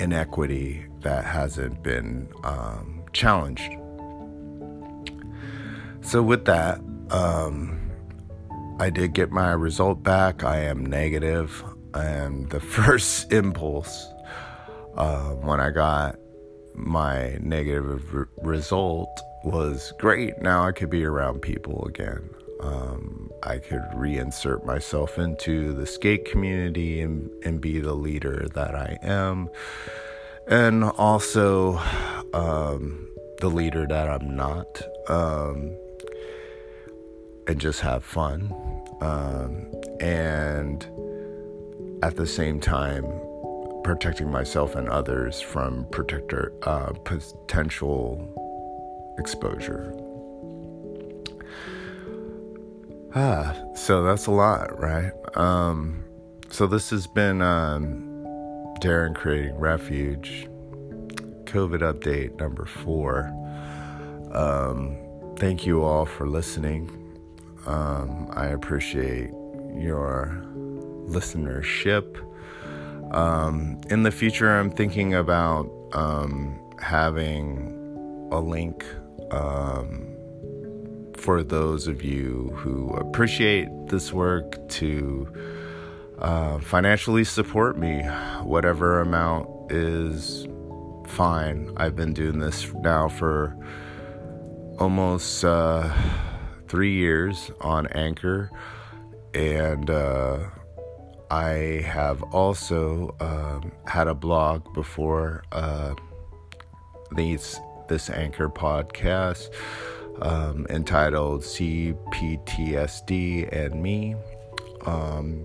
inequity 0.00 0.86
that 1.00 1.24
hasn't 1.24 1.82
been 1.82 2.28
um, 2.42 3.04
challenged. 3.12 3.70
So, 6.00 6.22
with 6.22 6.44
that, 6.46 6.80
um, 7.10 7.83
I 8.80 8.90
did 8.90 9.14
get 9.14 9.30
my 9.30 9.52
result 9.52 10.02
back. 10.02 10.42
I 10.42 10.58
am 10.60 10.84
negative. 10.84 11.62
and 11.94 12.50
the 12.50 12.60
first 12.76 13.32
impulse 13.32 14.12
uh, 14.96 15.30
when 15.30 15.60
I 15.60 15.70
got 15.70 16.16
my 16.74 17.38
negative 17.40 18.12
re- 18.12 18.26
result 18.42 19.08
was 19.44 19.92
great. 19.98 20.40
Now 20.42 20.66
I 20.66 20.72
could 20.72 20.90
be 20.90 21.04
around 21.04 21.40
people 21.40 21.84
again. 21.86 22.30
Um, 22.60 23.30
I 23.42 23.58
could 23.58 23.82
reinsert 23.94 24.64
myself 24.64 25.18
into 25.18 25.72
the 25.72 25.86
skate 25.86 26.24
community 26.24 27.00
and, 27.00 27.30
and 27.44 27.60
be 27.60 27.78
the 27.78 27.94
leader 27.94 28.48
that 28.54 28.74
I 28.74 28.98
am, 29.02 29.50
and 30.48 30.84
also 30.84 31.78
um, 32.32 33.06
the 33.40 33.50
leader 33.50 33.86
that 33.86 34.08
I'm 34.08 34.34
not. 34.34 34.82
Um, 35.08 35.76
and 37.46 37.60
just 37.60 37.80
have 37.80 38.04
fun. 38.04 38.52
Um, 39.00 39.72
and 40.00 40.86
at 42.02 42.16
the 42.16 42.26
same 42.26 42.60
time, 42.60 43.04
protecting 43.82 44.30
myself 44.30 44.74
and 44.74 44.88
others 44.88 45.40
from 45.40 45.86
protector 45.90 46.52
uh, 46.62 46.92
potential 47.04 48.18
exposure. 49.18 49.94
Ah, 53.14 53.54
so 53.74 54.02
that's 54.02 54.26
a 54.26 54.32
lot, 54.32 54.76
right? 54.78 55.12
Um, 55.36 56.04
so 56.50 56.66
this 56.66 56.90
has 56.90 57.06
been 57.06 57.42
um, 57.42 58.24
Darren 58.80 59.14
creating 59.14 59.56
refuge. 59.56 60.48
COVID 61.44 61.80
update 61.80 62.36
number 62.40 62.64
four. 62.64 63.30
Um, 64.32 64.96
thank 65.36 65.64
you 65.64 65.84
all 65.84 66.06
for 66.06 66.26
listening. 66.26 67.03
Um, 67.66 68.28
I 68.32 68.46
appreciate 68.46 69.30
your 69.74 70.42
listenership. 71.06 72.20
Um, 73.14 73.80
in 73.90 74.02
the 74.02 74.10
future, 74.10 74.58
I'm 74.58 74.70
thinking 74.70 75.14
about 75.14 75.70
um, 75.92 76.58
having 76.80 78.28
a 78.32 78.40
link 78.40 78.84
um, 79.30 80.16
for 81.16 81.42
those 81.42 81.86
of 81.86 82.02
you 82.02 82.52
who 82.56 82.90
appreciate 82.90 83.68
this 83.86 84.12
work 84.12 84.68
to 84.68 85.32
uh, 86.18 86.58
financially 86.58 87.24
support 87.24 87.78
me. 87.78 88.02
Whatever 88.42 89.00
amount 89.00 89.72
is 89.72 90.46
fine. 91.06 91.72
I've 91.76 91.96
been 91.96 92.12
doing 92.12 92.38
this 92.40 92.72
now 92.74 93.08
for 93.08 93.56
almost. 94.78 95.44
Uh, 95.44 95.92
three 96.74 96.94
years 96.94 97.52
on 97.60 97.86
Anchor, 97.92 98.50
and 99.32 99.88
uh, 99.88 100.40
I 101.30 101.84
have 101.86 102.20
also 102.34 103.14
um, 103.20 103.70
had 103.86 104.08
a 104.08 104.14
blog 104.14 104.74
before 104.74 105.44
uh, 105.52 105.94
these 107.14 107.60
this 107.88 108.10
Anchor 108.10 108.48
podcast 108.48 109.50
um, 110.20 110.66
entitled 110.68 111.42
CPTSD 111.42 111.96
and 113.52 113.80
Me, 113.80 114.16
um, 114.84 115.44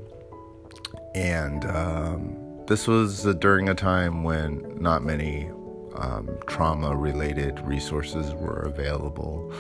and 1.14 1.64
um, 1.66 2.36
this 2.66 2.88
was 2.88 3.22
during 3.36 3.70
a 3.70 3.76
time 3.76 4.24
when 4.24 4.80
not 4.82 5.04
many 5.04 5.52
um, 5.94 6.28
trauma 6.48 6.96
related 6.96 7.60
resources 7.60 8.34
were 8.34 8.62
available. 8.62 9.54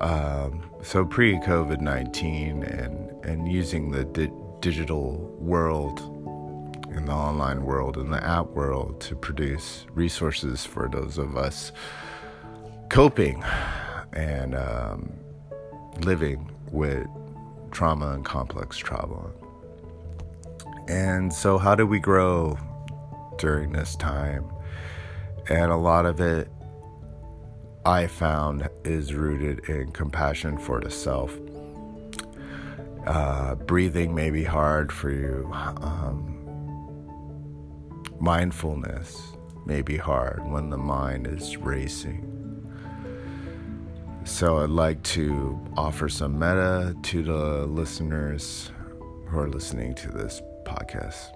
Um, 0.00 0.70
so 0.82 1.04
pre 1.04 1.36
COVID 1.38 1.80
19 1.80 2.62
and, 2.62 3.24
and 3.24 3.50
using 3.50 3.90
the 3.90 4.04
di- 4.04 4.32
digital 4.60 5.18
world 5.38 6.00
in 6.90 7.04
the 7.06 7.12
online 7.12 7.64
world 7.64 7.96
and 7.96 8.12
the 8.12 8.24
app 8.24 8.46
world 8.46 9.00
to 9.02 9.14
produce 9.14 9.86
resources 9.92 10.64
for 10.64 10.88
those 10.88 11.18
of 11.18 11.36
us 11.36 11.72
coping 12.88 13.44
and 14.12 14.54
um, 14.54 15.12
living 16.00 16.50
with 16.72 17.06
trauma 17.70 18.12
and 18.12 18.24
complex 18.24 18.76
trauma. 18.76 19.30
And 20.88 21.32
so, 21.32 21.58
how 21.58 21.74
do 21.74 21.86
we 21.86 22.00
grow 22.00 22.58
during 23.38 23.72
this 23.72 23.94
time? 23.96 24.50
And 25.48 25.70
a 25.70 25.76
lot 25.76 26.06
of 26.06 26.20
it 26.20 26.48
I 27.84 28.08
found 28.08 28.68
is 28.84 29.14
rooted 29.14 29.68
in 29.70 29.90
compassion 29.92 30.58
for 30.58 30.80
the 30.80 30.90
self. 30.90 31.38
Uh, 33.06 33.54
breathing 33.54 34.14
may 34.14 34.30
be 34.30 34.44
hard 34.44 34.92
for 34.92 35.10
you. 35.10 35.48
Um, 35.52 36.36
mindfulness 38.20 39.32
may 39.64 39.80
be 39.80 39.96
hard 39.96 40.46
when 40.46 40.68
the 40.68 40.76
mind 40.76 41.26
is 41.26 41.56
racing. 41.56 42.26
So, 44.24 44.58
I'd 44.58 44.68
like 44.68 45.02
to 45.04 45.58
offer 45.78 46.10
some 46.10 46.38
metta 46.38 46.94
to 47.04 47.22
the 47.22 47.66
listeners 47.66 48.70
who 49.26 49.38
are 49.38 49.48
listening 49.48 49.94
to 49.94 50.10
this 50.10 50.42
podcast. 50.66 51.34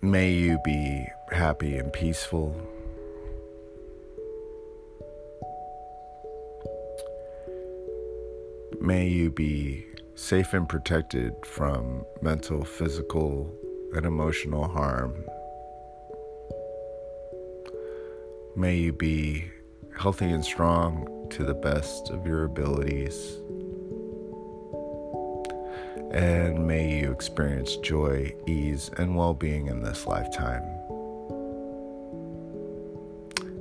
May 0.00 0.30
you 0.30 0.58
be 0.64 1.06
happy 1.32 1.76
and 1.76 1.92
peaceful. 1.92 2.54
May 8.80 9.08
you 9.08 9.30
be 9.30 9.86
safe 10.14 10.52
and 10.54 10.68
protected 10.68 11.34
from 11.44 12.04
mental, 12.22 12.64
physical, 12.64 13.52
and 13.94 14.06
emotional 14.06 14.68
harm. 14.68 15.24
May 18.56 18.76
you 18.76 18.92
be 18.92 19.50
healthy 19.96 20.30
and 20.30 20.44
strong 20.44 21.26
to 21.30 21.44
the 21.44 21.54
best 21.54 22.10
of 22.10 22.26
your 22.26 22.44
abilities 22.44 23.40
and 26.10 26.66
may 26.66 27.00
you 27.00 27.12
experience 27.12 27.76
joy, 27.76 28.34
ease, 28.46 28.90
and 28.98 29.14
well 29.14 29.34
being 29.34 29.68
in 29.68 29.82
this 29.82 30.06
lifetime. 30.06 30.69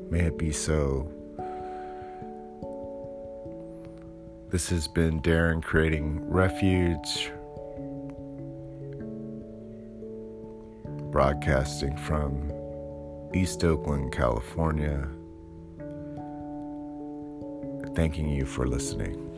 May 0.10 0.22
it 0.22 0.38
be 0.38 0.52
so. 0.52 1.08
This 4.50 4.70
has 4.70 4.88
been 4.88 5.22
Darren 5.22 5.62
creating 5.62 6.28
refuge, 6.28 7.32
broadcasting 11.12 11.96
from 11.98 12.52
East 13.36 13.64
Oakland, 13.64 14.12
California. 14.12 15.08
Thanking 17.94 18.30
you 18.32 18.46
for 18.46 18.68
listening. 18.68 19.29